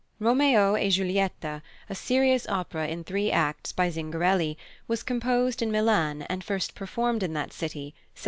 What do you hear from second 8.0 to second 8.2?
(1796).